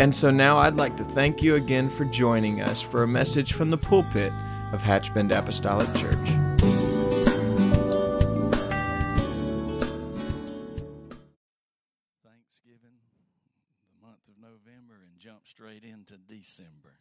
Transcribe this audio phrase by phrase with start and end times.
[0.00, 3.52] And so now I'd like to thank you again for joining us for a message
[3.52, 4.32] from the pulpit
[4.72, 6.18] of Hatchbend Apostolic Church.
[12.24, 12.98] Thanksgiving,
[13.88, 16.98] the month of November, and jump straight into December.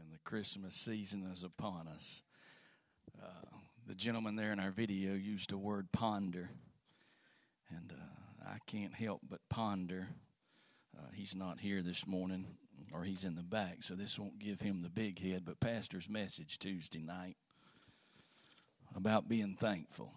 [0.00, 2.22] And the Christmas season is upon us.
[3.22, 6.48] Uh, the gentleman there in our video used the word ponder.
[7.68, 10.08] And uh, I can't help but ponder
[11.16, 12.44] he's not here this morning,
[12.92, 15.44] or he's in the back, so this won't give him the big head.
[15.44, 17.36] But Pastor's message Tuesday night
[18.94, 20.12] about being thankful.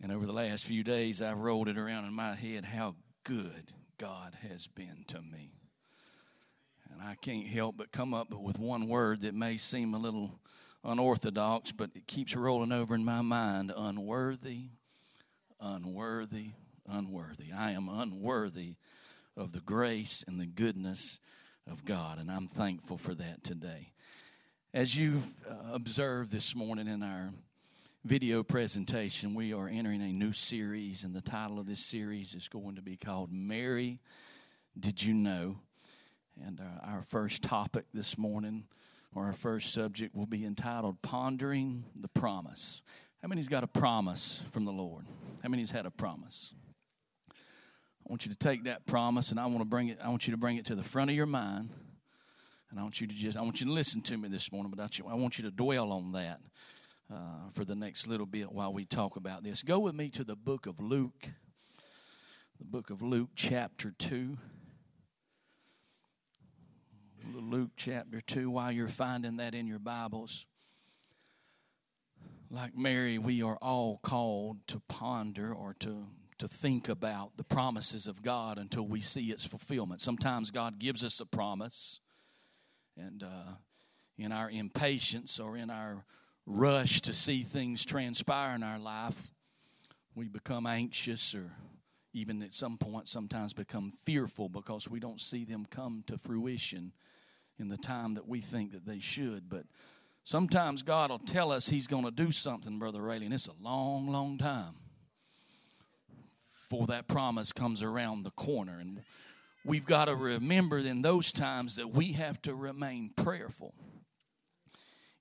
[0.00, 3.72] And over the last few days, I've rolled it around in my head how good
[3.98, 5.52] God has been to me.
[6.90, 10.40] And I can't help but come up with one word that may seem a little
[10.84, 14.68] unorthodox, but it keeps rolling over in my mind unworthy,
[15.60, 16.52] unworthy,
[16.88, 17.52] unworthy.
[17.52, 18.76] I am unworthy
[19.38, 21.20] of the grace and the goodness
[21.70, 23.92] of God, and I'm thankful for that today.
[24.74, 27.32] As you've uh, observed this morning in our
[28.04, 32.48] video presentation, we are entering a new series, and the title of this series is
[32.48, 34.00] going to be called Mary
[34.78, 35.60] Did You Know?
[36.44, 38.64] And uh, our first topic this morning,
[39.14, 42.82] or our first subject, will be entitled Pondering the Promise.
[43.22, 45.06] How many's got a promise from the Lord?
[45.42, 46.54] How many's had a promise?
[48.08, 50.26] I want you to take that promise and I want to bring it, I want
[50.26, 51.68] you to bring it to the front of your mind.
[52.70, 54.72] And I want you to just, I want you to listen to me this morning,
[54.74, 56.40] but I want you to dwell on that
[57.12, 59.62] uh, for the next little bit while we talk about this.
[59.62, 61.32] Go with me to the book of Luke,
[62.58, 64.38] the book of Luke, chapter 2.
[67.34, 70.46] Luke chapter 2, while you're finding that in your Bibles.
[72.50, 76.06] Like Mary, we are all called to ponder or to
[76.38, 80.00] to think about the promises of God until we see its fulfillment.
[80.00, 82.00] Sometimes God gives us a promise,
[82.96, 83.54] and uh,
[84.16, 86.04] in our impatience or in our
[86.46, 89.30] rush to see things transpire in our life,
[90.14, 91.52] we become anxious or
[92.12, 96.92] even at some point sometimes become fearful because we don't see them come to fruition
[97.58, 99.48] in the time that we think that they should.
[99.48, 99.64] But
[100.24, 103.62] sometimes God will tell us He's going to do something, Brother Rayleigh, and it's a
[103.62, 104.74] long, long time
[106.68, 108.78] for that promise comes around the corner.
[108.78, 109.02] And
[109.64, 113.74] we've got to remember in those times that we have to remain prayerful.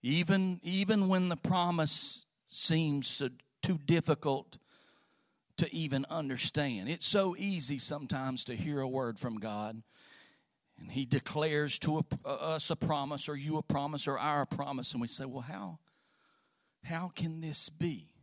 [0.02, 3.22] Even, even when the promise seems
[3.62, 4.58] too difficult
[5.58, 6.88] to even understand.
[6.88, 9.82] It's so easy sometimes to hear a word from God
[10.80, 14.92] and He declares to a, us a promise, or you a promise, or our promise,
[14.92, 15.80] and we say, Well, how,
[16.84, 18.14] how can this be?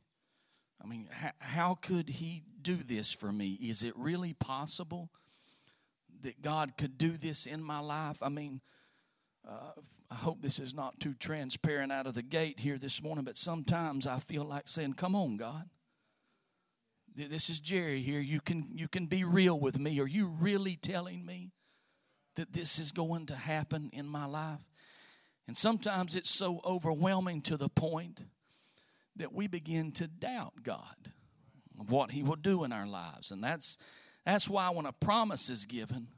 [0.82, 3.52] I mean, how, how could He do this for me?
[3.52, 5.10] Is it really possible
[6.22, 8.22] that God could do this in my life?
[8.22, 8.60] I mean,
[9.48, 9.80] uh,
[10.10, 13.36] I hope this is not too transparent out of the gate here this morning, but
[13.36, 15.68] sometimes I feel like saying, Come on, God.
[17.14, 18.18] This is Jerry here.
[18.18, 20.00] You can, you can be real with me.
[20.00, 21.52] Are you really telling me
[22.34, 24.64] that this is going to happen in my life?
[25.46, 28.24] And sometimes it's so overwhelming to the point
[29.14, 31.12] that we begin to doubt God
[31.78, 33.30] of what He will do in our lives.
[33.30, 33.78] And that's,
[34.24, 36.08] that's why when a promise is given,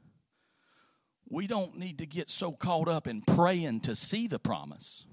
[1.29, 5.05] we don't need to get so caught up in praying to see the promise,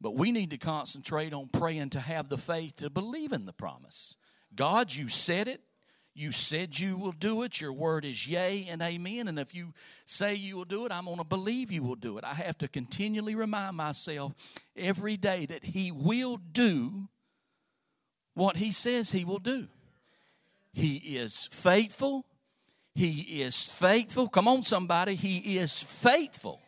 [0.00, 3.52] but we need to concentrate on praying to have the faith to believe in the
[3.52, 4.16] promise.
[4.54, 5.60] God, you said it.
[6.14, 7.60] You said you will do it.
[7.60, 9.28] Your word is yea and amen.
[9.28, 9.72] And if you
[10.04, 12.24] say you will do it, I'm going to believe you will do it.
[12.24, 14.34] I have to continually remind myself
[14.76, 17.08] every day that He will do
[18.34, 19.68] what he says he will do.
[20.72, 22.26] He is faithful.
[22.94, 24.28] He is faithful.
[24.28, 25.14] Come on, somebody.
[25.14, 26.60] He is faithful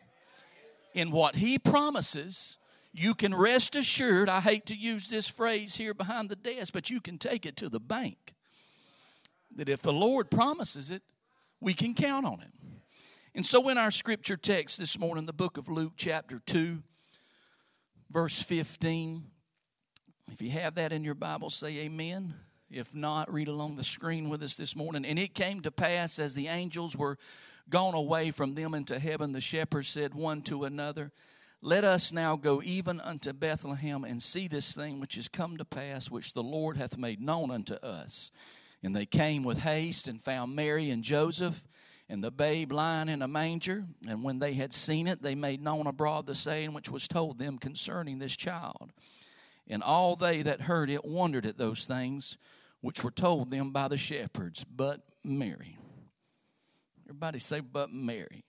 [0.93, 2.57] in what he promises.
[2.93, 4.29] You can rest assured.
[4.29, 7.57] I hate to use this phrase here behind the desk, but you can take it
[7.57, 8.33] to the bank.
[9.55, 11.01] That if the Lord promises it,
[11.59, 12.51] we can count on it.
[13.33, 16.81] And so, in our scripture text this morning, the book of Luke, chapter 2,
[18.11, 19.25] verse 15,
[20.31, 22.33] if you have that in your Bible, say amen.
[22.71, 25.05] If not, read along the screen with us this morning.
[25.05, 27.17] And it came to pass as the angels were
[27.69, 31.11] gone away from them into heaven, the shepherds said one to another,
[31.61, 35.65] Let us now go even unto Bethlehem and see this thing which is come to
[35.65, 38.31] pass, which the Lord hath made known unto us.
[38.83, 41.63] And they came with haste and found Mary and Joseph
[42.07, 43.85] and the babe lying in a manger.
[44.07, 47.39] And when they had seen it, they made known abroad the saying which was told
[47.39, 48.91] them concerning this child.
[49.67, 52.37] And all they that heard it wondered at those things
[52.81, 55.77] which were told them by the shepherds, but Mary.
[57.07, 58.43] Everybody say, but Mary.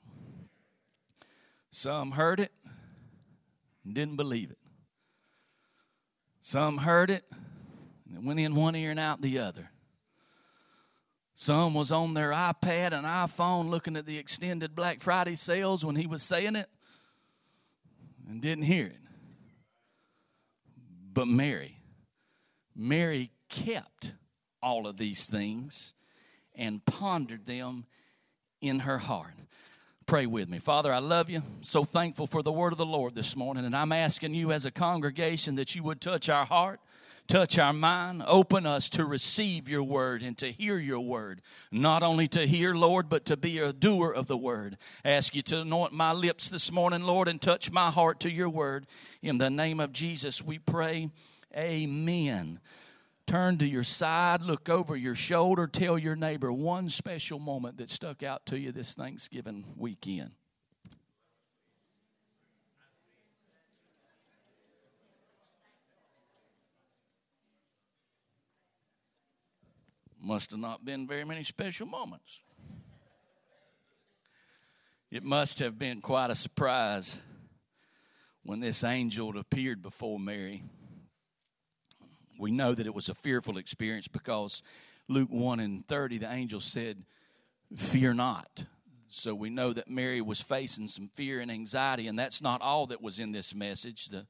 [1.71, 2.53] Some heard it
[3.85, 4.59] and didn't believe it.
[6.41, 7.25] Some heard it
[8.07, 9.71] and it went in one ear and out the other.
[11.35, 15.97] Some was on their iPad and iPhone looking at the extended Black Friday sales when
[15.97, 16.69] he was saying it
[18.29, 19.06] and didn't hear it.
[21.17, 21.79] But Mary,
[22.77, 24.13] Mary kept
[24.63, 25.95] all of these things
[26.55, 27.87] and pondered them
[28.61, 29.33] in her heart.
[30.05, 30.59] Pray with me.
[30.59, 31.43] Father, I love you.
[31.63, 33.65] So thankful for the word of the Lord this morning.
[33.65, 36.81] And I'm asking you as a congregation that you would touch our heart,
[37.27, 41.43] touch our mind, open us to receive your word and to hear your word.
[41.71, 44.77] Not only to hear, Lord, but to be a doer of the word.
[45.05, 48.31] I ask you to anoint my lips this morning, Lord, and touch my heart to
[48.31, 48.87] your word.
[49.23, 51.11] In the name of Jesus, we pray.
[51.57, 52.61] Amen.
[53.27, 57.91] Turn to your side, look over your shoulder, tell your neighbor one special moment that
[57.91, 60.31] stuck out to you this Thanksgiving weekend.
[70.27, 72.43] Must have not been very many special moments.
[75.11, 77.21] It must have been quite a surprise
[78.43, 80.65] when this angel appeared before Mary
[82.39, 84.63] we know that it was a fearful experience because
[85.09, 87.03] Luke 1 and 30, the angel said,
[87.75, 88.65] Fear not.
[89.09, 92.87] So we know that Mary was facing some fear and anxiety, and that's not all
[92.87, 94.07] that was in this message.
[94.07, 94.27] The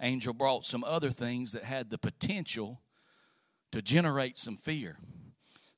[0.00, 2.80] angel brought some other things that had the potential
[3.72, 4.98] to generate some fear.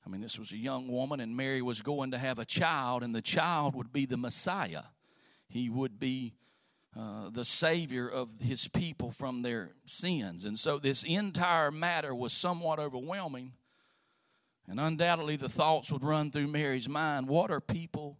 [0.04, 3.02] I mean, this was a young woman, and Mary was going to have a child,
[3.02, 4.82] and the child would be the Messiah.
[5.49, 6.34] He would be
[6.99, 10.44] uh, the Savior of his people from their sins.
[10.44, 13.52] And so this entire matter was somewhat overwhelming.
[14.69, 18.19] And undoubtedly, the thoughts would run through Mary's mind what are people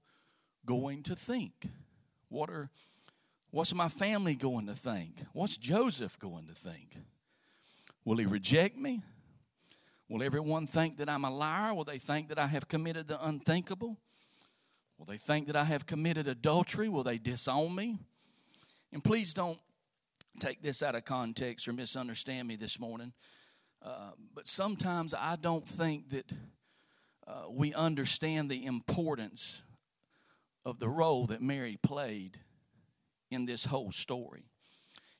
[0.65, 1.69] going to think?
[2.29, 2.71] What are,
[3.51, 5.23] what's my family going to think?
[5.33, 6.97] What's Joseph going to think?
[8.05, 9.03] Will he reject me?
[10.13, 11.73] Will everyone think that I'm a liar?
[11.73, 13.97] Will they think that I have committed the unthinkable?
[14.99, 16.91] Will they think that I have committed adultery?
[16.91, 17.97] Will they disown me?
[18.93, 19.59] And please don't
[20.39, 23.15] take this out of context or misunderstand me this morning.
[23.83, 26.31] Uh, but sometimes I don't think that
[27.27, 29.63] uh, we understand the importance
[30.67, 32.37] of the role that Mary played
[33.31, 34.52] in this whole story.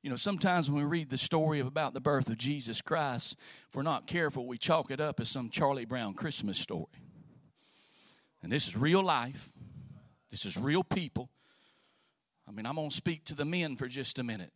[0.03, 3.37] You know, sometimes when we read the story of about the birth of Jesus Christ,
[3.69, 6.87] if we're not careful, we chalk it up as some Charlie Brown Christmas story.
[8.43, 9.53] And this is real life.
[10.31, 11.31] This is real people.
[12.49, 14.53] I mean, I'm going to speak to the men for just a minute.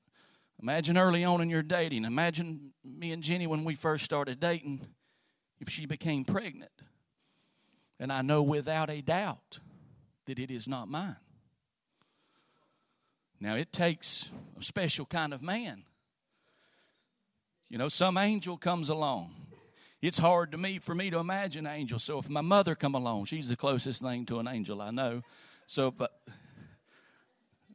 [0.60, 2.04] Imagine early on in your dating.
[2.04, 4.84] Imagine me and Jenny when we first started dating,
[5.60, 6.72] if she became pregnant.
[8.00, 9.61] And I know without a doubt
[10.25, 11.16] that it is not mine.
[13.40, 15.85] Now, it takes a special kind of man.
[17.69, 19.35] You know, some angel comes along.
[20.00, 22.05] It's hard to me for me to imagine angels.
[22.05, 25.23] So if my mother come along, she's the closest thing to an angel I know.
[25.66, 26.00] So if,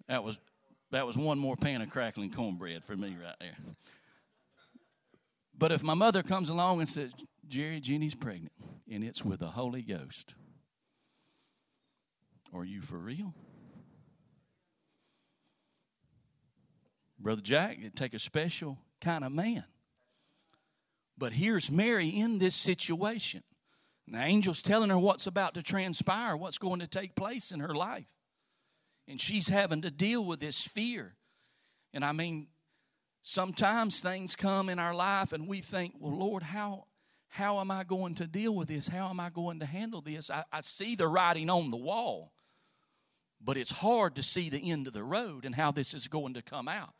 [0.07, 0.39] that was
[0.91, 3.57] that was one more pan of crackling cornbread for me right there.
[5.57, 7.11] But if my mother comes along and says,
[7.47, 8.51] Jerry, Jenny's pregnant,
[8.91, 10.35] and it's with the Holy Ghost,
[12.53, 13.33] are you for real?
[17.21, 19.63] Brother Jack, it'd take a special kind of man.
[21.17, 23.43] But here's Mary in this situation.
[24.07, 27.59] And the angel's telling her what's about to transpire, what's going to take place in
[27.59, 28.15] her life
[29.11, 31.15] and she's having to deal with this fear.
[31.93, 32.47] And I mean,
[33.21, 36.85] sometimes things come in our life and we think, well, Lord, how,
[37.27, 38.87] how am I going to deal with this?
[38.87, 40.31] How am I going to handle this?
[40.31, 42.30] I, I see the writing on the wall,
[43.43, 46.33] but it's hard to see the end of the road and how this is going
[46.35, 46.93] to come out.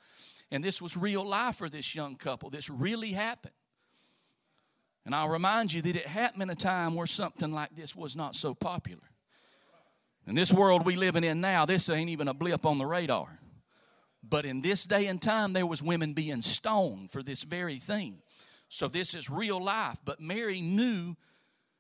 [0.52, 2.50] And this was real life for this young couple.
[2.50, 3.54] This really happened.
[5.06, 8.16] And I'll remind you that it happened in a time where something like this was
[8.16, 9.02] not so popular.
[10.28, 13.40] In this world we living in now, this ain't even a blip on the radar.
[14.24, 18.22] But in this day and time, there was women being stoned for this very thing.
[18.70, 19.98] So this is real life.
[20.06, 21.16] But Mary knew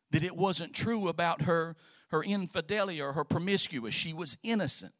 [0.09, 1.75] that it wasn't true about her,
[2.11, 3.93] her infidelity or her promiscuous.
[3.93, 4.93] She was innocent.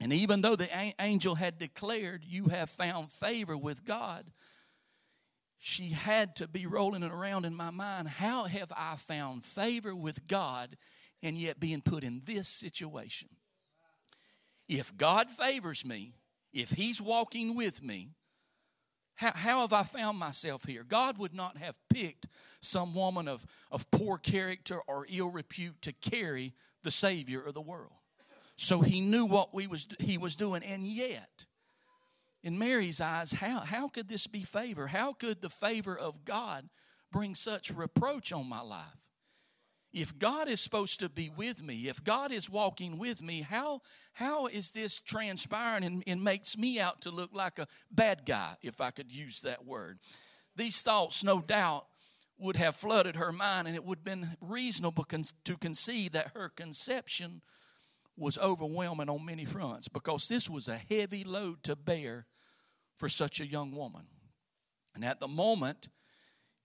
[0.00, 4.26] And even though the angel had declared, You have found favor with God,
[5.58, 8.08] she had to be rolling it around in my mind.
[8.08, 10.76] How have I found favor with God
[11.22, 13.28] and yet being put in this situation?
[14.68, 16.14] If God favors me,
[16.52, 18.10] if He's walking with me,
[19.20, 20.82] how, how have I found myself here?
[20.82, 22.26] God would not have picked
[22.60, 27.60] some woman of, of poor character or ill repute to carry the Savior of the
[27.60, 27.92] world.
[28.56, 31.44] So he knew what we was, he was doing, and yet,
[32.42, 34.86] in Mary's eyes, how, how could this be favor?
[34.86, 36.70] How could the favor of God
[37.12, 39.09] bring such reproach on my life?
[39.92, 43.80] If God is supposed to be with me, if God is walking with me, how,
[44.12, 48.54] how is this transpiring and, and makes me out to look like a bad guy,
[48.62, 49.98] if I could use that word?
[50.54, 51.86] These thoughts, no doubt,
[52.38, 55.04] would have flooded her mind, and it would have been reasonable
[55.44, 57.42] to conceive that her conception
[58.16, 62.24] was overwhelming on many fronts because this was a heavy load to bear
[62.94, 64.06] for such a young woman.
[64.94, 65.88] And at the moment,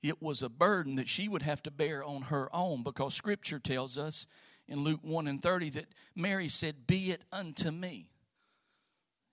[0.07, 3.59] it was a burden that she would have to bear on her own because scripture
[3.59, 4.27] tells us
[4.67, 8.09] in Luke 1 and 30 that Mary said, Be it unto me.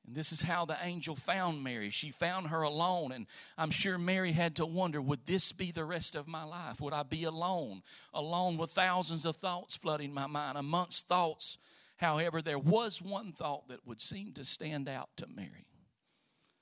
[0.06, 1.90] And this is how the angel found Mary.
[1.90, 3.12] She found her alone.
[3.12, 3.26] And
[3.56, 6.80] I'm sure Mary had to wonder would this be the rest of my life?
[6.80, 7.82] Would I be alone?
[8.12, 10.58] Alone with thousands of thoughts flooding my mind.
[10.58, 11.58] Amongst thoughts,
[11.98, 15.66] however, there was one thought that would seem to stand out to Mary.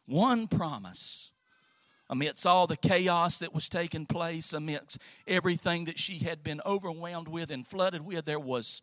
[0.06, 1.30] One promise
[2.10, 7.28] amidst all the chaos that was taking place, amidst everything that she had been overwhelmed
[7.28, 8.82] with and flooded with, there was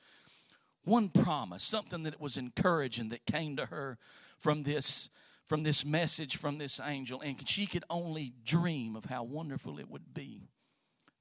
[0.86, 4.00] one promise, something that was encouraging that came to her
[4.39, 5.10] from this
[5.46, 9.89] from this message from this angel and she could only dream of how wonderful it
[9.89, 10.50] would be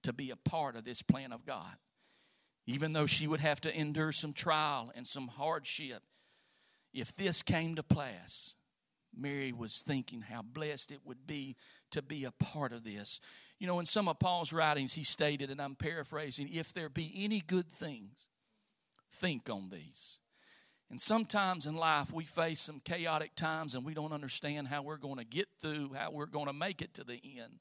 [0.03, 1.77] to be a part of this plan of God.
[2.67, 6.03] Even though she would have to endure some trial and some hardship,
[6.93, 8.55] if this came to pass,
[9.17, 11.57] Mary was thinking how blessed it would be
[11.91, 13.21] to be a part of this.
[13.59, 17.13] You know, in some of Paul's writings, he stated, and I'm paraphrasing, if there be
[17.17, 18.27] any good things,
[19.11, 20.19] think on these.
[20.91, 24.99] And sometimes in life, we face some chaotic times and we don't understand how we're
[24.99, 27.59] going to get through, how we're going to make it to the end.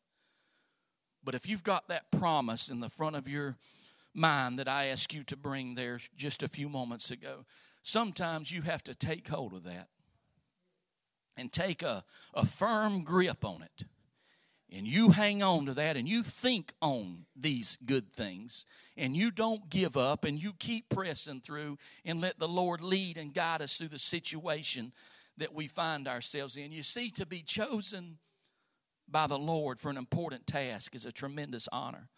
[1.23, 3.57] But if you've got that promise in the front of your
[4.13, 7.45] mind that I asked you to bring there just a few moments ago,
[7.81, 9.89] sometimes you have to take hold of that
[11.37, 13.85] and take a, a firm grip on it.
[14.71, 18.65] And you hang on to that and you think on these good things
[18.97, 23.17] and you don't give up and you keep pressing through and let the Lord lead
[23.17, 24.91] and guide us through the situation
[25.37, 26.71] that we find ourselves in.
[26.71, 28.17] You see, to be chosen
[29.07, 32.09] by the Lord for an important task is a tremendous honor.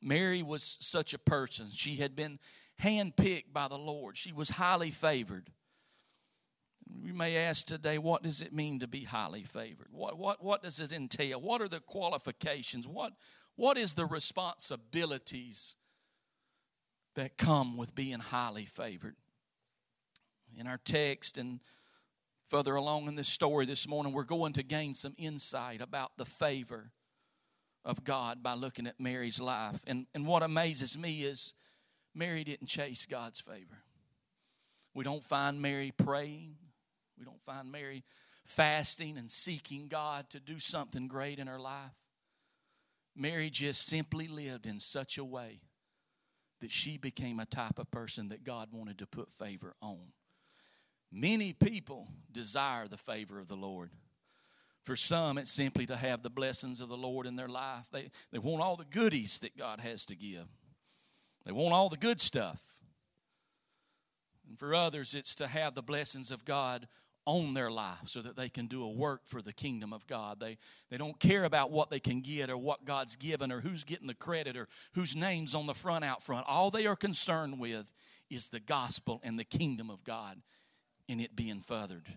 [0.00, 1.66] Mary was such a person.
[1.72, 2.38] She had been
[2.82, 5.50] handpicked by the Lord, she was highly favored.
[7.00, 9.88] We may ask today, what does it mean to be highly favored?
[9.90, 11.40] What, what, what does it entail?
[11.40, 12.86] What are the qualifications?
[12.86, 13.12] What,
[13.56, 15.76] what is the responsibilities
[17.14, 19.16] that come with being highly favored?
[20.58, 21.60] In our text and
[22.48, 26.24] further along in this story this morning, we're going to gain some insight about the
[26.24, 26.90] favor
[27.84, 29.82] of God by looking at Mary's life.
[29.86, 31.54] And, and what amazes me is
[32.14, 33.82] Mary didn't chase God's favor.
[34.94, 36.56] We don't find Mary praying.
[37.18, 38.04] We don't find Mary
[38.44, 41.92] fasting and seeking God to do something great in her life.
[43.14, 45.60] Mary just simply lived in such a way
[46.60, 50.12] that she became a type of person that God wanted to put favor on.
[51.10, 53.90] Many people desire the favor of the Lord.
[54.82, 57.88] For some, it's simply to have the blessings of the Lord in their life.
[57.92, 60.46] They, they want all the goodies that God has to give,
[61.44, 62.71] they want all the good stuff.
[64.48, 66.86] And for others, it's to have the blessings of God
[67.24, 70.40] on their life so that they can do a work for the kingdom of God.
[70.40, 70.58] They,
[70.90, 74.08] they don't care about what they can get or what God's given or who's getting
[74.08, 76.46] the credit or whose name's on the front out front.
[76.48, 77.92] All they are concerned with
[78.28, 80.38] is the gospel and the kingdom of God
[81.08, 82.08] and it being furthered.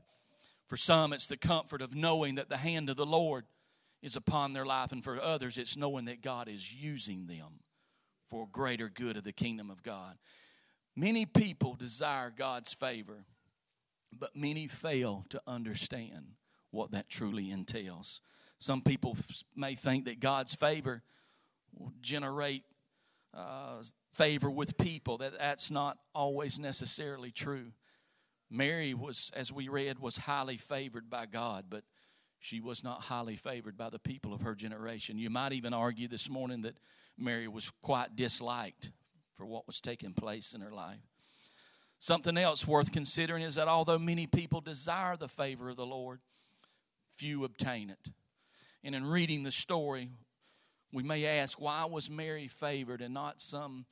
[0.65, 3.45] For some, it's the comfort of knowing that the hand of the Lord
[4.01, 7.59] is upon their life, and for others, it's knowing that God is using them
[8.29, 10.17] for greater good of the kingdom of God.
[10.95, 13.25] Many people desire God's favor
[14.19, 16.33] but many fail to understand
[16.71, 18.21] what that truly entails.
[18.59, 19.17] Some people
[19.55, 21.03] may think that God's favor
[21.73, 22.63] will generate
[23.33, 23.81] uh,
[24.13, 25.17] favor with people.
[25.17, 27.71] That that's not always necessarily true.
[28.49, 31.83] Mary was, as we read, was highly favored by God, but
[32.39, 35.17] she was not highly favored by the people of her generation.
[35.17, 36.77] You might even argue this morning that
[37.17, 38.91] Mary was quite disliked
[39.35, 40.99] for what was taking place in her life.
[41.99, 46.19] Something else worth considering is that although many people desire the favor of the Lord,
[47.09, 48.11] few obtain it.
[48.83, 50.09] And in reading the story,
[50.91, 53.85] we may ask, why was Mary favored and not some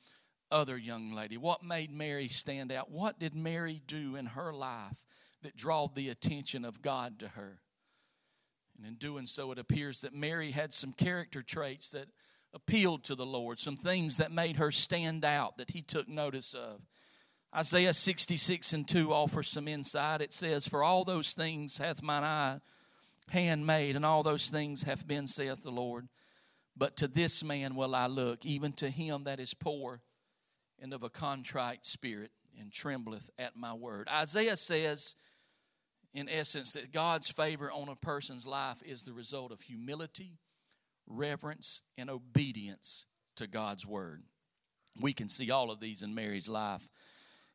[0.50, 1.36] other young lady?
[1.36, 2.90] What made Mary stand out?
[2.90, 5.04] What did Mary do in her life
[5.42, 7.60] that drawed the attention of God to her?
[8.76, 12.08] And in doing so, it appears that Mary had some character traits that
[12.54, 16.54] appealed to the Lord, some things that made her stand out that he took notice
[16.54, 16.80] of.
[17.54, 20.20] Isaiah 66 and 2 offers some insight.
[20.20, 22.60] It says, For all those things hath mine eye
[23.28, 26.08] hand made, and all those things have been, saith the Lord.
[26.76, 30.00] But to this man will I look, even to him that is poor
[30.80, 34.08] and of a contrite spirit, and trembleth at my word.
[34.12, 35.16] Isaiah says,
[36.12, 40.38] in essence, that God's favor on a person's life is the result of humility,
[41.06, 43.06] reverence, and obedience
[43.36, 44.22] to God's word.
[45.00, 46.88] We can see all of these in Mary's life.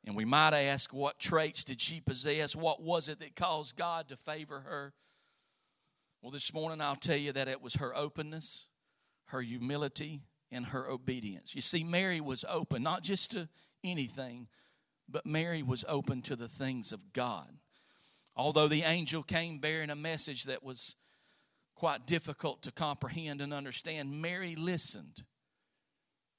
[0.05, 2.55] And we might ask, what traits did she possess?
[2.55, 4.93] What was it that caused God to favor her?
[6.21, 8.67] Well, this morning I'll tell you that it was her openness,
[9.25, 11.53] her humility, and her obedience.
[11.53, 13.47] You see, Mary was open, not just to
[13.83, 14.47] anything,
[15.07, 17.49] but Mary was open to the things of God.
[18.35, 20.95] Although the angel came bearing a message that was
[21.79, 25.23] quite difficult to comprehend and understand, Mary listened.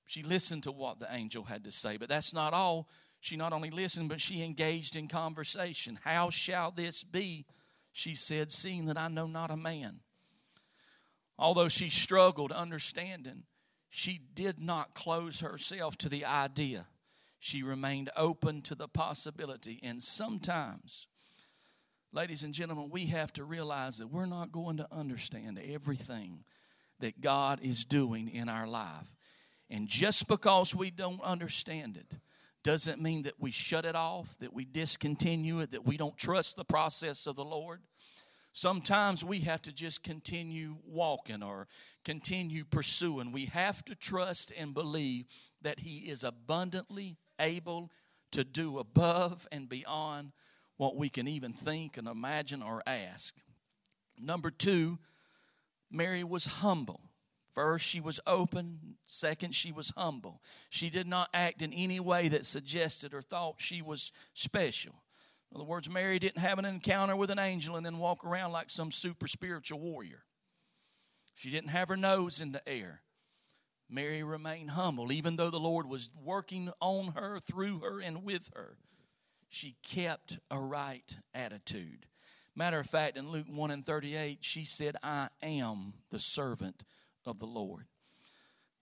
[0.05, 1.97] She listened to what the angel had to say.
[1.97, 2.89] But that's not all.
[3.21, 5.99] She not only listened, but she engaged in conversation.
[6.05, 7.47] How shall this be?
[7.93, 10.01] She said, seeing that I know not a man.
[11.39, 13.45] Although she struggled understanding,
[13.89, 16.87] she did not close herself to the idea.
[17.39, 19.81] She remained open to the possibility.
[19.83, 21.07] And sometimes
[22.13, 26.43] Ladies and gentlemen, we have to realize that we're not going to understand everything
[26.99, 29.15] that God is doing in our life.
[29.71, 32.19] And just because we don't understand it
[32.65, 36.57] doesn't mean that we shut it off, that we discontinue it, that we don't trust
[36.57, 37.81] the process of the Lord.
[38.51, 41.69] Sometimes we have to just continue walking or
[42.05, 43.31] continue pursuing.
[43.31, 45.27] We have to trust and believe
[45.63, 47.93] that He is abundantly able
[48.33, 50.33] to do above and beyond
[50.81, 53.37] what we can even think and imagine or ask.
[54.19, 54.99] Number two,
[55.91, 57.03] Mary was humble.
[57.53, 58.97] First, she was open.
[59.05, 60.41] Second, she was humble.
[60.71, 64.95] She did not act in any way that suggested or thought she was special.
[65.51, 68.53] In other words, Mary didn't have an encounter with an angel and then walk around
[68.53, 70.23] like some super spiritual warrior.
[71.35, 73.03] She didn't have her nose in the air.
[73.91, 78.49] Mary remained humble, even though the Lord was working on her, through her, and with
[78.57, 78.79] her
[79.51, 82.07] she kept a right attitude.
[82.55, 86.85] Matter of fact, in Luke 1 and 38, she said, I am the servant
[87.27, 87.87] of the Lord.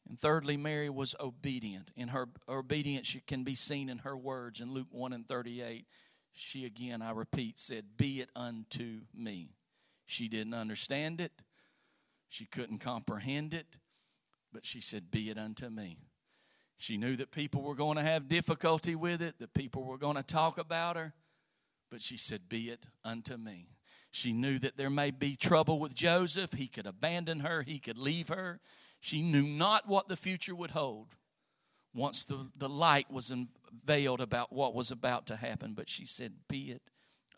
[0.06, 1.90] And thirdly, Mary was obedient.
[1.96, 5.86] In her obedience can be seen in her words in Luke 1 and 38.
[6.32, 9.54] She again, I repeat, said, Be it unto me.
[10.04, 11.32] She didn't understand it,
[12.28, 13.78] she couldn't comprehend it,
[14.52, 15.98] but she said, Be it unto me.
[16.78, 20.16] She knew that people were going to have difficulty with it, that people were going
[20.16, 21.12] to talk about her,
[21.90, 23.66] but she said, Be it unto me.
[24.12, 26.52] She knew that there may be trouble with Joseph.
[26.52, 28.60] He could abandon her, he could leave her.
[29.00, 31.16] She knew not what the future would hold
[31.92, 36.32] once the, the light was unveiled about what was about to happen, but she said,
[36.48, 36.82] Be it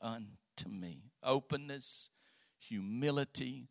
[0.03, 1.05] unto me.
[1.23, 2.11] Openness,
[2.59, 3.69] humility,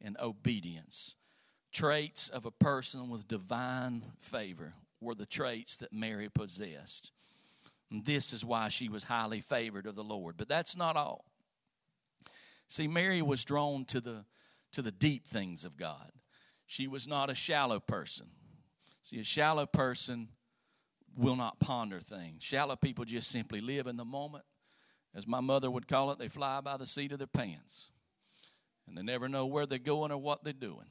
[0.00, 1.14] and obedience.
[1.72, 7.12] Traits of a person with divine favor were the traits that Mary possessed.
[7.90, 10.36] And this is why she was highly favored of the Lord.
[10.36, 11.24] But that's not all.
[12.68, 14.24] See, Mary was drawn to the,
[14.72, 16.12] to the deep things of God.
[16.66, 18.26] She was not a shallow person.
[19.02, 20.28] See, a shallow person
[21.16, 22.44] will not ponder things.
[22.44, 24.44] Shallow people just simply live in the moment.
[25.14, 27.90] As my mother would call it, they fly by the seat of their pants.
[28.86, 30.86] And they never know where they're going or what they're doing.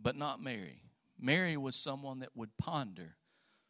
[0.00, 0.82] But not Mary.
[1.18, 3.16] Mary was someone that would ponder,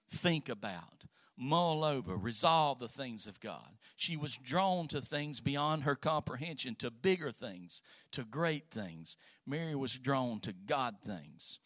[0.09, 1.07] think about,
[1.37, 3.77] mull over, resolve the things of God.
[3.97, 7.83] She was drawn to things beyond her comprehension, to bigger things,
[8.13, 9.17] to great things.
[9.47, 11.59] Mary was drawn to God things.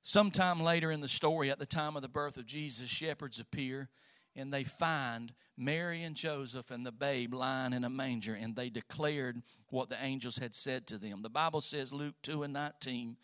[0.00, 3.88] Sometime later in the story, at the time of the birth of Jesus, shepherds appear
[4.34, 8.70] and they find Mary and Joseph and the babe lying in a manger, and they
[8.70, 11.22] declared what the angels had said to them.
[11.22, 13.16] The Bible says, Luke 2 and 19,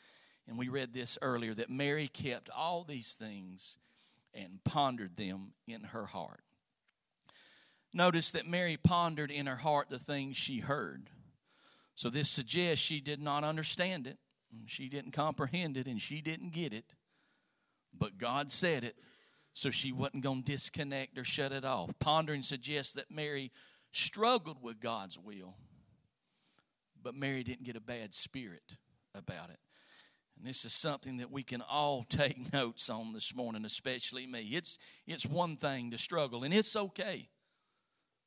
[0.48, 3.76] and we read this earlier that Mary kept all these things
[4.32, 6.40] and pondered them in her heart.
[7.92, 11.10] Notice that Mary pondered in her heart the things she heard.
[11.94, 14.18] So this suggests she did not understand it,
[14.66, 16.94] she didn't comprehend it, and she didn't get it.
[17.96, 18.96] But God said it,
[19.52, 21.90] so she wasn't going to disconnect or shut it off.
[21.98, 23.50] Pondering suggests that Mary
[23.90, 25.56] struggled with God's will,
[27.02, 28.76] but Mary didn't get a bad spirit
[29.14, 29.58] about it.
[30.38, 34.42] And this is something that we can all take notes on this morning, especially me.
[34.52, 37.28] It's, it's one thing to struggle, and it's okay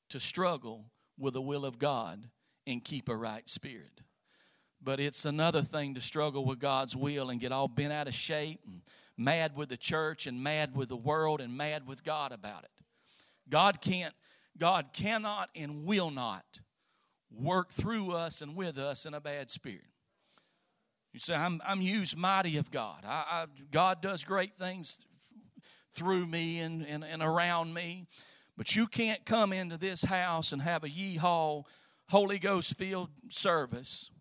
[0.10, 2.28] to struggle with the will of God
[2.68, 4.02] and keep a right spirit.
[4.84, 8.14] But it's another thing to struggle with God's will and get all bent out of
[8.14, 8.82] shape and
[9.16, 12.72] mad with the church and mad with the world and mad with God about it.
[13.48, 14.14] God can't,
[14.58, 16.62] God cannot and will not
[17.32, 19.91] work through us and with us in a bad spirit.
[21.14, 23.04] You say, I'm, I'm used mighty of God.
[23.06, 25.06] I, I, God does great things
[25.94, 28.08] through me and, and, and around me.
[28.58, 31.66] But you can't come into this house and have a yeehaw
[32.10, 34.12] Holy Ghost filled service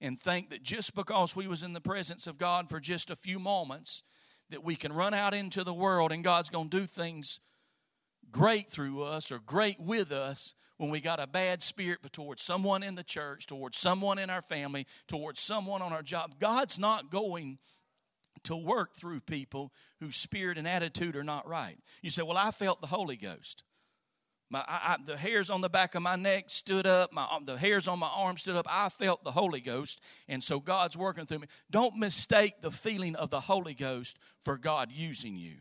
[0.00, 3.16] and think that just because we was in the presence of God for just a
[3.16, 4.02] few moments
[4.50, 7.40] that we can run out into the world and God's going to do things
[8.30, 12.82] great through us or great with us when we got a bad spirit towards someone
[12.82, 16.40] in the church, towards someone in our family, towards someone on our job.
[16.40, 17.58] God's not going
[18.42, 21.76] to work through people whose spirit and attitude are not right.
[22.02, 23.62] You say, Well, I felt the Holy Ghost.
[24.50, 27.12] My, I, I, the hairs on the back of my neck stood up.
[27.12, 28.66] My, uh, the hairs on my arm stood up.
[28.68, 31.46] I felt the Holy Ghost, and so God's working through me.
[31.70, 35.58] Don't mistake the feeling of the Holy Ghost for God using you.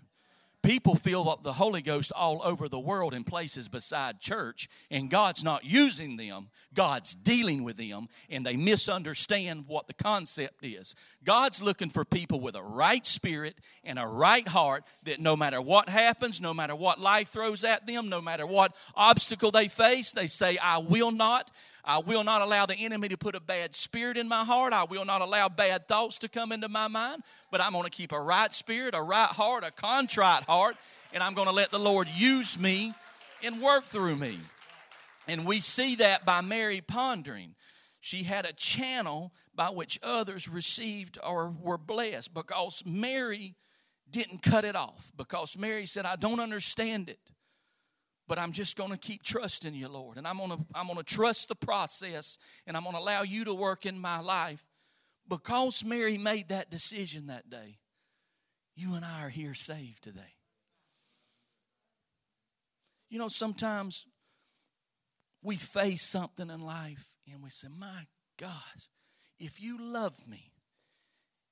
[0.64, 5.44] People feel the Holy Ghost all over the world in places beside church, and God's
[5.44, 6.50] not using them.
[6.74, 10.96] God's dealing with them, and they misunderstand what the concept is.
[11.24, 15.60] God's looking for people with a right spirit and a right heart that no matter
[15.60, 20.12] what happens, no matter what life throws at them, no matter what obstacle they face,
[20.12, 21.50] they say, I will not
[21.84, 24.74] I will not allow the enemy to put a bad spirit in my heart.
[24.74, 27.90] I will not allow bad thoughts to come into my mind, but I'm going to
[27.90, 30.76] keep a right spirit, a right heart, a contrite heart,
[31.14, 32.94] and I'm going to let the Lord use me
[33.44, 34.38] and work through me.
[35.28, 37.56] And we see that by Mary pondering.
[38.00, 43.56] She had a channel by which others received or were blessed because Mary
[44.10, 45.12] didn't cut it off.
[45.16, 47.20] Because Mary said, I don't understand it
[48.32, 50.16] but I'm just going to keep trusting you, Lord.
[50.16, 53.24] And I'm going to I'm going to trust the process and I'm going to allow
[53.24, 54.66] you to work in my life.
[55.28, 57.80] Because Mary made that decision that day,
[58.74, 60.38] you and I are here saved today.
[63.10, 64.08] You know, sometimes
[65.44, 68.06] we face something in life and we say, My
[68.40, 68.88] gosh,
[69.42, 70.54] if you love me,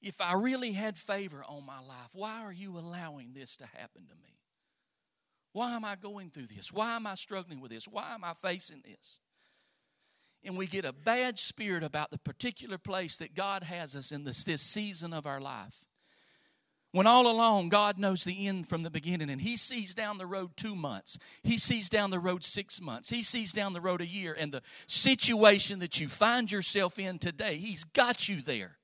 [0.01, 4.07] if I really had favor on my life, why are you allowing this to happen
[4.07, 4.38] to me?
[5.59, 6.71] Why am I going through this?
[6.71, 7.85] Why am I struggling with this?
[7.85, 9.19] Why am I facing this?
[10.41, 14.23] And we get a bad spirit about the particular place that God has us in
[14.23, 15.83] this, this season of our life.
[16.93, 20.25] When all along, God knows the end from the beginning, and He sees down the
[20.25, 21.19] road two months.
[21.43, 23.09] He sees down the road six months.
[23.09, 24.33] He sees down the road a year.
[24.39, 28.77] And the situation that you find yourself in today, He's got you there.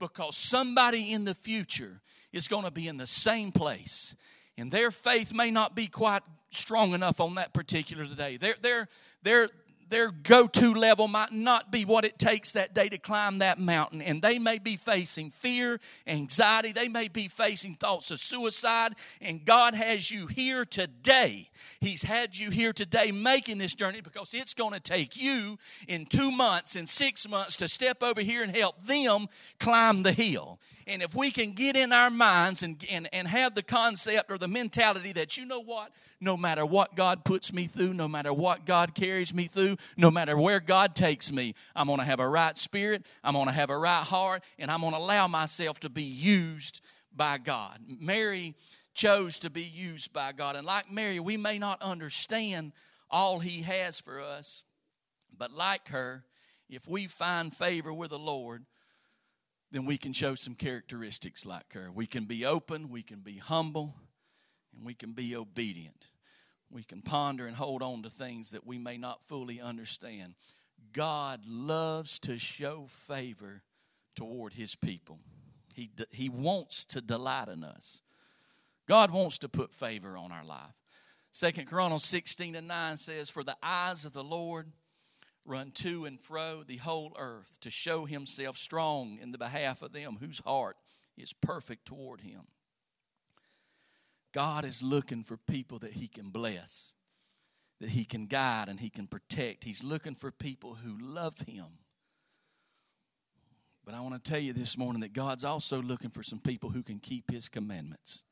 [0.00, 2.00] Because somebody in the future
[2.32, 4.16] is going to be in the same place
[4.58, 8.36] and their faith may not be quite strong enough on that particular day.
[8.36, 8.88] Their, their,
[9.22, 9.48] their,
[9.88, 13.58] their go to level might not be what it takes that day to climb that
[13.58, 14.02] mountain.
[14.02, 18.94] And they may be facing fear, anxiety, they may be facing thoughts of suicide.
[19.20, 21.50] And God has you here today.
[21.80, 26.06] He's had you here today making this journey because it's going to take you in
[26.06, 30.58] two months, in six months to step over here and help them climb the hill.
[30.88, 34.38] And if we can get in our minds and, and, and have the concept or
[34.38, 38.32] the mentality that, you know what, no matter what God puts me through, no matter
[38.32, 42.20] what God carries me through, no matter where God takes me, I'm going to have
[42.20, 45.28] a right spirit, I'm going to have a right heart, and I'm going to allow
[45.28, 46.80] myself to be used
[47.14, 47.80] by God.
[47.86, 48.54] Mary
[48.94, 50.56] chose to be used by God.
[50.56, 52.72] And like Mary, we may not understand
[53.10, 54.64] all He has for us,
[55.36, 56.24] but like her,
[56.70, 58.64] if we find favor with the Lord,
[59.70, 61.90] then we can show some characteristics like her.
[61.92, 63.94] We can be open, we can be humble,
[64.74, 66.08] and we can be obedient.
[66.70, 70.34] We can ponder and hold on to things that we may not fully understand.
[70.92, 73.62] God loves to show favor
[74.14, 75.20] toward his people.
[75.74, 78.02] He, he wants to delight in us.
[78.86, 80.72] God wants to put favor on our life.
[81.30, 84.72] Second Chronicles 16 and 9 says, For the eyes of the Lord
[85.46, 89.92] run to and fro the whole earth to show himself strong in the behalf of
[89.92, 90.76] them whose heart
[91.16, 92.42] is perfect toward him.
[94.32, 96.92] God is looking for people that he can bless.
[97.80, 99.64] that He can guide and He can protect.
[99.64, 101.78] He's looking for people who love Him.
[103.84, 106.70] But I want to tell you this morning that God's also looking for some people
[106.70, 108.24] who can keep His commandments,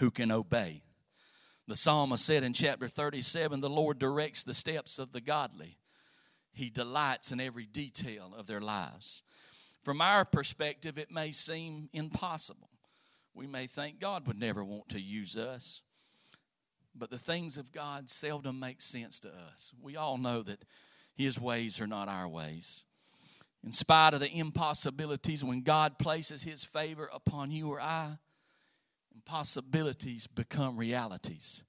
[0.00, 0.82] who can obey.
[1.68, 5.78] The psalmist said in chapter 37 the Lord directs the steps of the godly,
[6.56, 9.22] He delights in every detail of their lives.
[9.82, 12.70] From our perspective, it may seem impossible.
[13.34, 15.82] We may think God would never want to use us.
[16.94, 19.74] But the things of God seldom make sense to us.
[19.82, 20.64] We all know that
[21.14, 22.84] His ways are not our ways.
[23.62, 28.16] In spite of the impossibilities, when God places His favor upon you or I,
[29.14, 31.64] impossibilities become realities.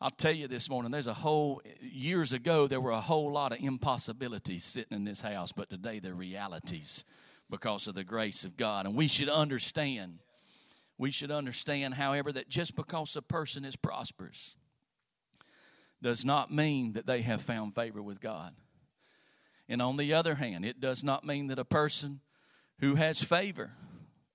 [0.00, 3.52] I'll tell you this morning, there's a whole, years ago, there were a whole lot
[3.52, 7.04] of impossibilities sitting in this house, but today they're realities
[7.50, 8.86] because of the grace of God.
[8.86, 10.20] And we should understand
[10.98, 14.56] we should understand, however, that just because a person is prosperous
[16.02, 18.54] does not mean that they have found favor with God.
[19.68, 22.20] And on the other hand, it does not mean that a person
[22.80, 23.72] who has favor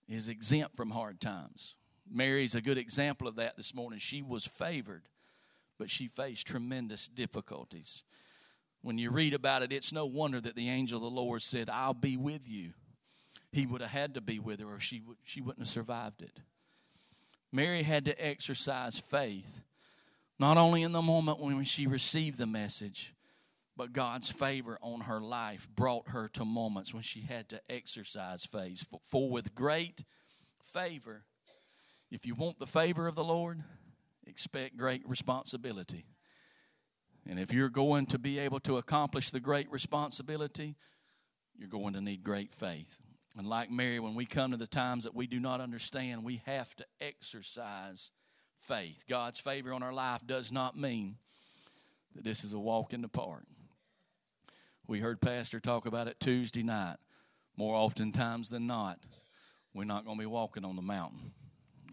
[0.07, 1.75] is exempt from hard times.
[2.09, 3.99] Mary's a good example of that this morning.
[3.99, 5.03] She was favored,
[5.83, 8.03] but she faced tremendous difficulties.
[8.83, 11.69] When you read about it, it's no wonder that the angel of the Lord said,
[11.69, 12.69] I'll be with you.
[13.51, 16.21] He would have had to be with her, or she, would, she wouldn't have survived
[16.21, 16.39] it.
[17.51, 19.63] Mary had to exercise faith,
[20.39, 23.13] not only in the moment when she received the message,
[23.75, 28.45] but God's favor on her life brought her to moments when she had to exercise
[28.45, 28.87] faith.
[29.03, 30.05] For with great
[30.61, 31.25] favor,
[32.09, 33.65] if you want the favor of the Lord,
[34.27, 36.05] expect great responsibility.
[37.27, 40.75] And if you're going to be able to accomplish the great responsibility,
[41.55, 43.01] you're going to need great faith.
[43.37, 46.41] And like Mary, when we come to the times that we do not understand, we
[46.45, 48.11] have to exercise
[48.57, 49.05] faith.
[49.09, 51.17] God's favor on our life does not mean
[52.13, 53.45] that this is a walk in the park.
[54.87, 56.97] We heard Pastor talk about it Tuesday night.
[57.55, 58.99] More often times than not,
[59.73, 61.31] we're not going to be walking on the mountain.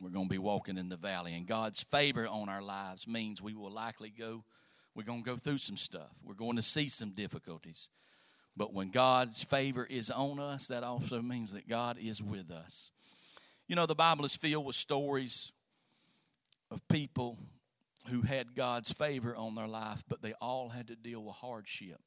[0.01, 1.35] We're going to be walking in the valley.
[1.35, 4.45] And God's favor on our lives means we will likely go,
[4.95, 6.11] we're going to go through some stuff.
[6.25, 7.89] We're going to see some difficulties.
[8.57, 12.91] But when God's favor is on us, that also means that God is with us.
[13.69, 15.53] You know, the Bible is filled with stories
[16.71, 17.39] of people
[18.09, 22.01] who had God's favor on their life, but they all had to deal with hardship,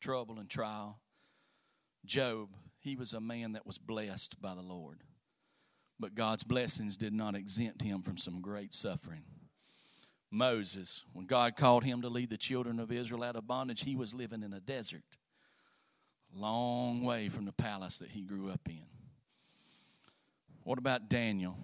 [0.00, 1.00] trouble, and trial.
[2.04, 4.98] Job, he was a man that was blessed by the Lord,
[6.02, 9.22] but God's blessings did not exempt him from some great suffering.
[10.32, 13.94] Moses, when God called him to lead the children of Israel out of bondage, he
[13.94, 15.04] was living in a desert
[16.34, 18.82] long way from the palace that he grew up in.
[20.64, 21.56] What about Daniel?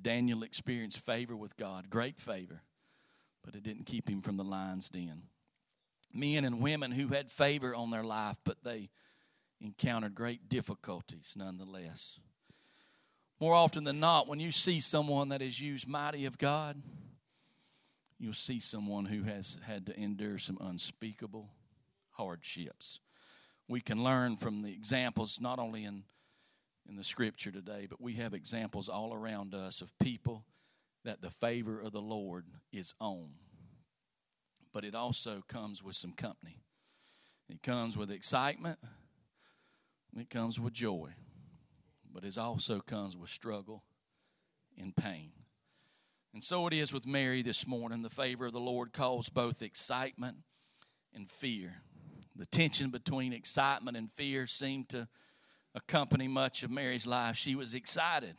[0.00, 2.60] Daniel experienced favor with God, great favor,
[3.42, 5.22] but it didn't keep him from the lion's den.
[6.12, 8.90] Men and women who had favor on their life, but they
[9.60, 12.20] encountered great difficulties nonetheless.
[13.40, 16.80] More often than not, when you see someone that is used mighty of God,
[18.18, 21.48] you'll see someone who has had to endure some unspeakable
[22.10, 23.00] hardships
[23.68, 26.04] we can learn from the examples not only in
[26.88, 30.46] in the scripture today, but we have examples all around us of people
[31.04, 33.32] that the favor of the Lord is on.
[34.72, 36.62] But it also comes with some company.
[37.46, 38.78] It comes with excitement,
[40.16, 41.10] it comes with joy,
[42.12, 43.84] but it also comes with struggle
[44.78, 45.32] and pain.
[46.34, 48.02] And so it is with Mary this morning.
[48.02, 50.38] The favor of the Lord caused both excitement
[51.14, 51.82] and fear.
[52.36, 55.08] The tension between excitement and fear seemed to
[55.74, 57.36] accompany much of Mary's life.
[57.36, 58.36] She was excited.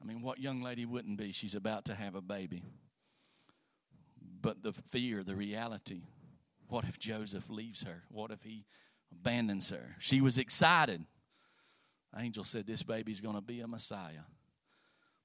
[0.00, 1.32] I mean, what young lady wouldn't be?
[1.32, 2.62] She's about to have a baby.
[4.40, 6.02] But the fear, the reality
[6.68, 8.04] what if Joseph leaves her?
[8.10, 8.66] What if he
[9.10, 9.96] abandons her?
[9.98, 11.04] She was excited.
[12.16, 14.26] Angel said, This baby's going to be a Messiah.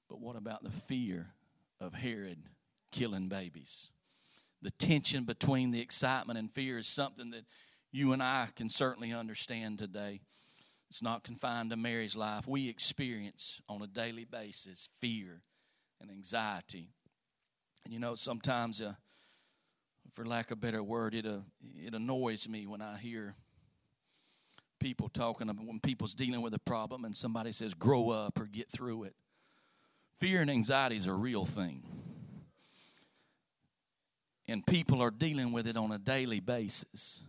[0.08, 1.28] But what about the fear
[1.80, 2.38] of Herod
[2.92, 3.90] killing babies?
[4.64, 7.44] the tension between the excitement and fear is something that
[7.92, 10.22] you and I can certainly understand today.
[10.88, 12.48] It's not confined to Mary's life.
[12.48, 15.42] We experience on a daily basis fear
[16.00, 16.88] and anxiety.
[17.84, 18.94] And you know, sometimes, uh,
[20.14, 23.34] for lack of a better word, it, uh, it annoys me when I hear
[24.84, 28.44] people talking about when people's dealing with a problem and somebody says, grow up or
[28.44, 29.14] get through it.
[30.18, 31.82] Fear and anxiety is a real thing
[34.46, 37.24] and people are dealing with it on a daily basis.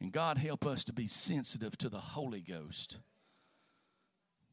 [0.00, 3.00] And God help us to be sensitive to the Holy Ghost.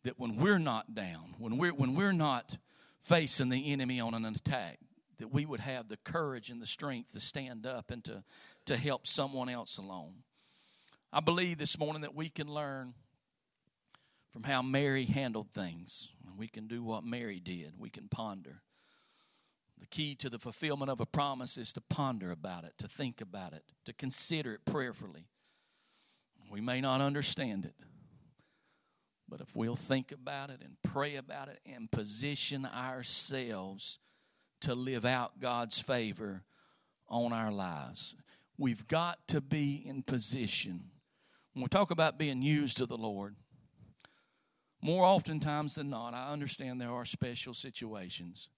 [0.03, 2.57] That when we're not down, when we're when we're not
[2.99, 4.79] facing the enemy on an attack,
[5.19, 8.23] that we would have the courage and the strength to stand up and to,
[8.65, 10.15] to help someone else along.
[11.15, 12.95] I believe this morning that we can learn
[14.31, 16.11] from how Mary handled things.
[16.35, 18.63] We can do what Mary did, we can ponder.
[19.77, 23.21] The key to the fulfillment of a promise is to ponder about it, to think
[23.21, 25.27] about it, to consider it prayerfully.
[26.49, 27.75] We may not understand it,
[29.29, 33.99] but if we'll think about it and pray about it and position ourselves
[34.61, 36.41] to live out God's favor
[37.07, 38.15] on our lives,
[38.57, 40.85] we've got to be in position.
[41.53, 43.35] When we talk about being used of the Lord,
[44.81, 48.49] more oftentimes than not, I understand there are special situations,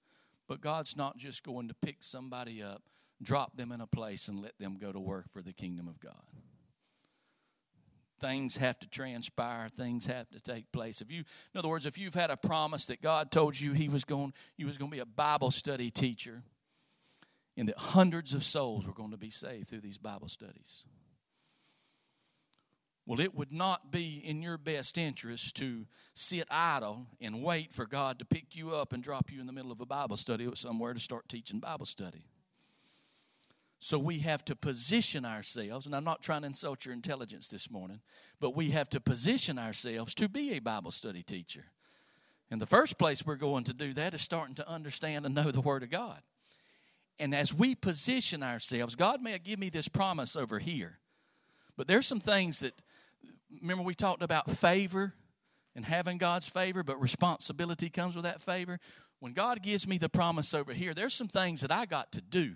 [0.47, 2.83] but God's not just going to pick somebody up,
[3.21, 5.99] drop them in a place, and let them go to work for the kingdom of
[5.99, 6.25] God.
[8.19, 9.67] Things have to transpire.
[9.67, 11.01] Things have to take place.
[11.01, 13.89] If you in other words if you've had a promise that god told you he
[13.89, 16.41] was going you was going to be a bible study teacher
[17.57, 20.85] and that hundreds of souls were going to be saved through these bible studies
[23.05, 27.85] well it would not be in your best interest to sit idle and wait for
[27.85, 30.45] god to pick you up and drop you in the middle of a bible study
[30.47, 32.25] or somewhere to start teaching bible study
[33.85, 37.69] so we have to position ourselves, and I'm not trying to insult your intelligence this
[37.69, 37.99] morning,
[38.39, 41.65] but we have to position ourselves to be a Bible study teacher.
[42.49, 45.51] And the first place we're going to do that is starting to understand and know
[45.51, 46.19] the Word of God.
[47.19, 50.97] And as we position ourselves, God may give me this promise over here,
[51.77, 52.73] but there's some things that,
[53.61, 55.13] remember, we talked about favor
[55.75, 58.79] and having God's favor, but responsibility comes with that favor.
[59.19, 62.21] When God gives me the promise over here, there's some things that I got to
[62.21, 62.55] do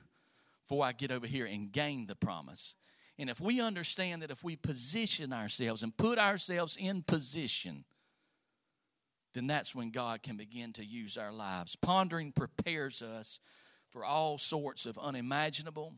[0.64, 2.76] before I get over here and gain the promise.
[3.18, 7.84] And if we understand that if we position ourselves and put ourselves in position,
[9.34, 11.76] then that's when God can begin to use our lives.
[11.76, 13.40] Pondering prepares us
[13.90, 15.96] for all sorts of unimaginable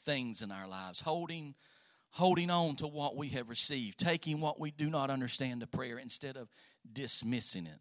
[0.00, 1.00] things in our lives.
[1.00, 1.54] Holding
[2.14, 5.98] holding on to what we have received, taking what we do not understand to prayer
[5.98, 6.48] instead of
[6.92, 7.80] dismissing it.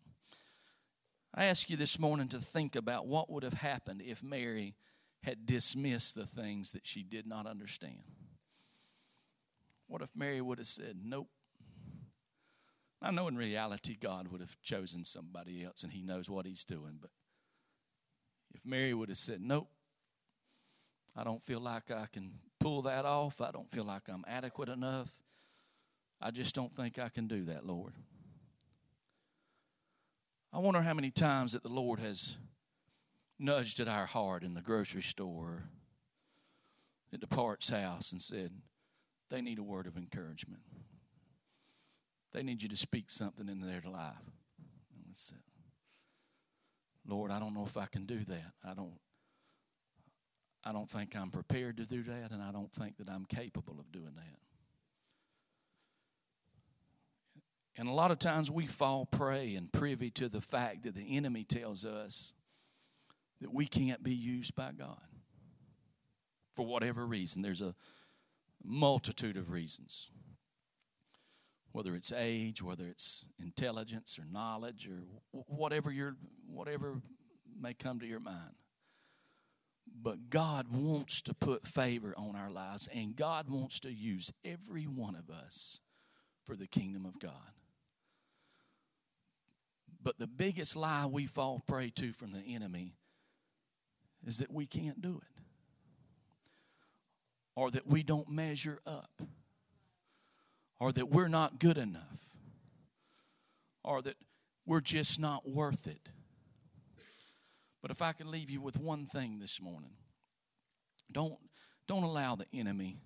[1.35, 4.75] I ask you this morning to think about what would have happened if Mary
[5.21, 8.01] had dismissed the things that she did not understand.
[9.87, 11.29] What if Mary would have said, Nope?
[13.03, 16.63] I know in reality God would have chosen somebody else and he knows what he's
[16.63, 17.11] doing, but
[18.51, 19.69] if Mary would have said, Nope,
[21.15, 24.69] I don't feel like I can pull that off, I don't feel like I'm adequate
[24.69, 25.11] enough,
[26.21, 27.91] I just don't think I can do that, Lord.
[30.53, 32.37] I wonder how many times that the Lord has
[33.37, 35.65] nudged at our heart in the grocery store,
[37.11, 38.51] at the Parts house, and said,
[39.29, 40.61] They need a word of encouragement.
[42.31, 44.15] They need you to speak something into their life.
[47.05, 48.53] Lord, I don't know if I can do that.
[48.63, 48.93] I don't
[50.65, 53.79] I don't think I'm prepared to do that, and I don't think that I'm capable
[53.79, 54.39] of doing that.
[57.75, 61.17] And a lot of times we fall prey and privy to the fact that the
[61.17, 62.33] enemy tells us
[63.41, 65.01] that we can't be used by God
[66.55, 67.41] for whatever reason.
[67.41, 67.75] There's a
[68.63, 70.09] multitude of reasons.
[71.71, 74.99] Whether it's age, whether it's intelligence or knowledge or
[75.31, 76.15] whatever your
[76.47, 77.01] whatever
[77.59, 78.53] may come to your mind.
[79.87, 84.83] But God wants to put favor on our lives, and God wants to use every
[84.83, 85.79] one of us
[86.45, 87.31] for the kingdom of God.
[90.01, 92.95] But the biggest lie we fall prey to from the enemy
[94.25, 95.41] is that we can't do it
[97.55, 99.21] or that we don't measure up
[100.79, 102.37] or that we're not good enough
[103.83, 104.15] or that
[104.65, 106.09] we're just not worth it.
[107.83, 109.91] But if I could leave you with one thing this morning,
[111.11, 111.37] don't,
[111.85, 113.01] don't allow the enemy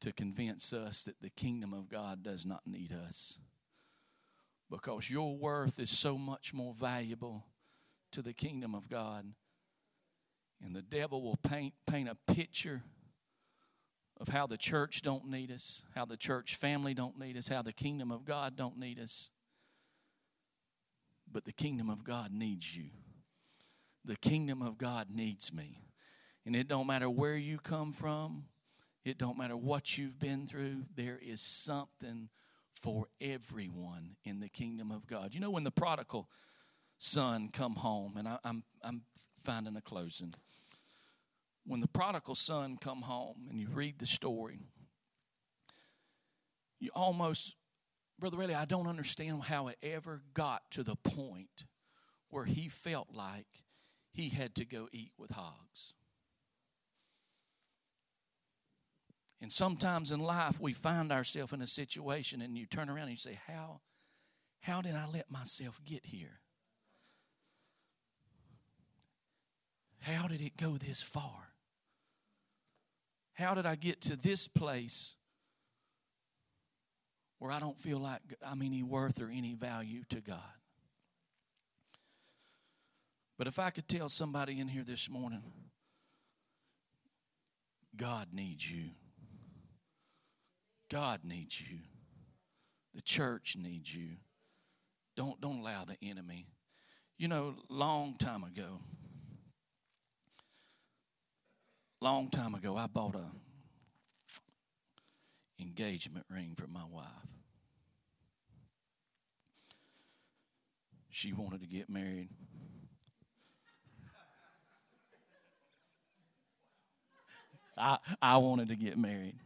[0.00, 3.38] to convince us that the kingdom of God does not need us.
[4.70, 7.44] Because your worth is so much more valuable
[8.12, 9.26] to the kingdom of God
[10.64, 12.82] and the devil will paint, paint a picture
[14.18, 17.60] of how the church don't need us, how the church family don't need us, how
[17.60, 19.28] the kingdom of God don't need us.
[21.30, 22.90] But the kingdom of God needs you.
[24.04, 25.78] The kingdom of God needs me.
[26.44, 28.44] And it don't matter where you come from,
[29.04, 32.28] it don't matter what you've been through, there is something
[32.80, 35.34] for everyone in the kingdom of God.
[35.34, 36.28] You know when the prodigal
[36.98, 39.02] son come home, and I, I'm I'm
[39.44, 40.34] finding a closing
[41.64, 44.60] when the prodigal son come home and you read the story
[46.80, 47.56] you almost
[48.18, 51.66] brother really i don't understand how it ever got to the point
[52.30, 53.46] where he felt like
[54.12, 55.94] he had to go eat with hogs.
[59.40, 63.10] And sometimes in life, we find ourselves in a situation, and you turn around and
[63.10, 63.80] you say, How,
[64.60, 66.40] how did I let myself get here?
[70.00, 71.52] How did it go this far?
[73.34, 75.14] How did I get to this place
[77.38, 80.61] where I don't feel like I'm any worth or any value to God?
[83.42, 85.42] But if I could tell somebody in here this morning,
[87.96, 88.90] God needs you.
[90.88, 91.78] God needs you.
[92.94, 94.10] The church needs you.
[95.16, 96.46] Don't don't allow the enemy.
[97.18, 98.78] You know, long time ago,
[102.00, 103.26] long time ago, I bought a
[105.60, 107.06] engagement ring for my wife.
[111.10, 112.28] She wanted to get married.
[117.76, 119.36] I, I wanted to get married.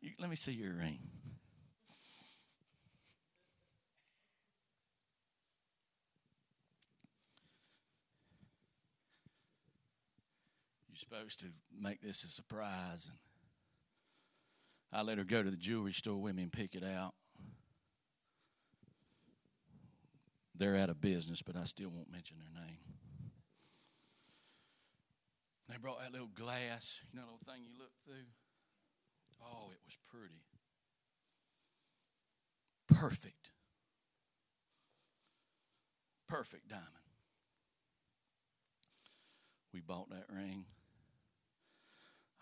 [0.00, 0.98] You, let me see your ring.
[10.88, 13.10] You're supposed to make this a surprise.
[13.10, 13.18] And
[14.92, 17.14] I let her go to the jewelry store with me and pick it out.
[20.54, 22.78] They're out of business, but I still won't mention their name.
[25.68, 28.26] They brought that little glass, you know, little thing you look through.
[29.42, 30.44] Oh, it was pretty.
[32.88, 33.50] Perfect.
[36.28, 36.88] Perfect diamond.
[39.72, 40.66] We bought that ring.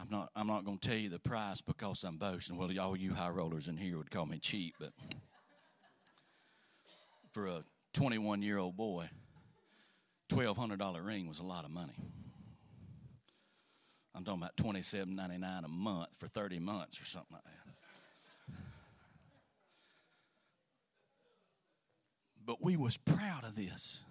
[0.00, 2.56] I'm not I'm not going to tell you the price because I'm boasting.
[2.56, 4.92] Well, all you high rollers in here would call me cheap, but
[7.32, 7.64] for a
[7.94, 9.08] 21 year old boy,
[10.30, 11.94] $1,200 ring was a lot of money.
[14.14, 17.44] I'm talking about twenty seven ninety nine a month for 30 months or something like
[17.44, 17.72] that.
[22.44, 24.04] But we was proud of this.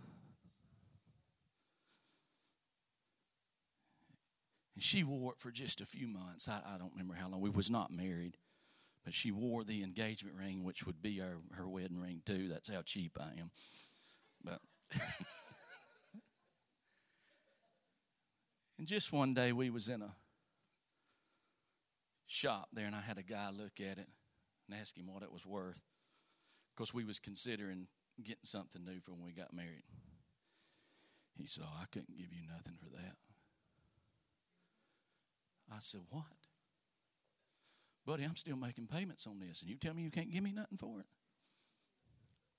[4.75, 6.47] And she wore it for just a few months.
[6.47, 7.41] I, I don't remember how long.
[7.41, 8.37] We was not married.
[9.03, 12.47] But she wore the engagement ring, which would be our, her wedding ring too.
[12.47, 13.51] That's how cheap I am.
[14.43, 14.59] But
[18.81, 20.15] And just one day we was in a
[22.25, 24.07] shop there and I had a guy look at it
[24.67, 25.83] and ask him what it was worth.
[26.75, 27.85] Because we was considering
[28.23, 29.83] getting something new for when we got married.
[31.37, 33.17] He said, oh, I couldn't give you nothing for that.
[35.71, 36.23] I said, What?
[38.03, 40.53] Buddy, I'm still making payments on this, and you tell me you can't give me
[40.53, 41.05] nothing for it?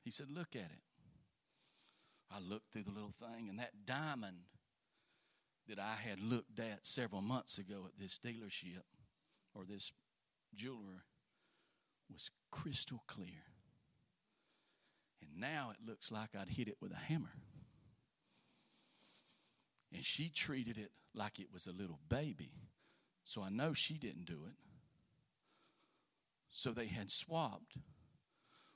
[0.05, 0.83] He said, Look at it.
[2.31, 4.45] I looked through the little thing, and that diamond
[5.69, 8.83] that I had looked at several months ago at this dealership
[9.55, 9.93] or this
[10.55, 11.05] jeweler
[12.11, 13.45] was crystal clear.
[15.23, 17.33] And now it looks like I'd hit it with a hammer.
[19.95, 22.53] And she treated it like it was a little baby.
[23.25, 24.57] So I know she didn't do it.
[26.51, 27.77] So they had swapped.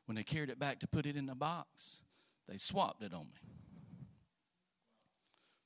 [0.07, 2.03] When they carried it back to put it in the box,
[2.49, 3.57] they swapped it on me.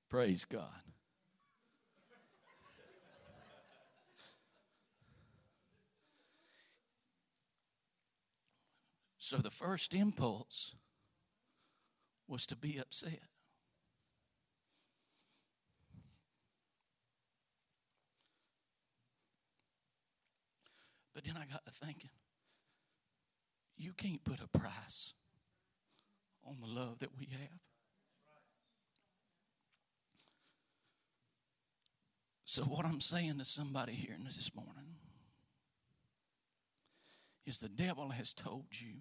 [0.09, 0.90] Praise God.
[9.31, 10.75] So the first impulse
[12.27, 13.21] was to be upset.
[21.15, 22.11] But then I got to thinking,
[23.79, 25.15] you can't put a price
[26.45, 27.61] on the love that we have.
[32.47, 34.97] So, what I'm saying to somebody here this morning
[37.51, 38.95] is the devil has told you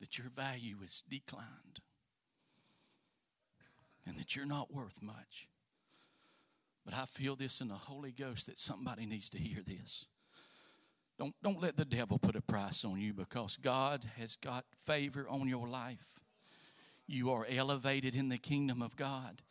[0.00, 1.80] that your value is declined
[4.08, 5.48] and that you're not worth much.
[6.82, 10.06] But I feel this in the Holy Ghost that somebody needs to hear this.
[11.18, 15.26] Don't, don't let the devil put a price on you because God has got favor
[15.28, 16.20] on your life.
[17.06, 19.42] You are elevated in the kingdom of God.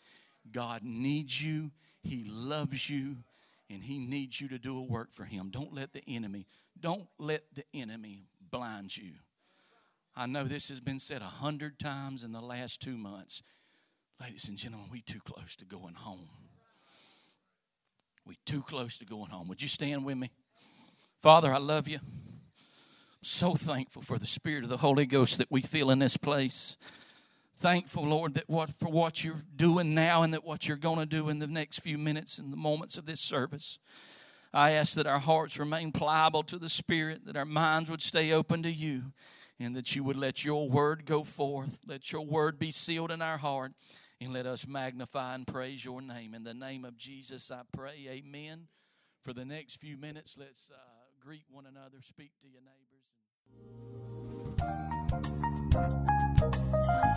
[0.52, 1.72] God needs you,
[2.02, 3.18] He loves you,
[3.70, 5.50] and He needs you to do a work for Him.
[5.52, 6.48] Don't let the enemy,
[6.80, 9.12] don't let the enemy blind you.
[10.16, 13.42] I know this has been said a hundred times in the last two months.
[14.22, 16.30] Ladies and gentlemen, we too close to going home.
[18.26, 19.48] We too close to going home.
[19.48, 20.32] Would you stand with me?
[21.20, 22.00] Father, I love you.
[23.22, 26.78] So thankful for the Spirit of the Holy Ghost that we feel in this place.
[27.56, 31.06] Thankful, Lord, that what for what you're doing now and that what you're going to
[31.06, 33.80] do in the next few minutes and the moments of this service.
[34.54, 38.32] I ask that our hearts remain pliable to the Spirit, that our minds would stay
[38.32, 39.14] open to you,
[39.60, 41.80] and that you would let your word go forth.
[41.88, 43.72] Let your word be sealed in our heart,
[44.22, 46.36] and let us magnify and praise your name.
[46.36, 48.08] In the name of Jesus, I pray.
[48.08, 48.68] Amen.
[49.24, 50.78] For the next few minutes, let's uh,
[51.20, 52.74] greet one another, speak to your neighbors.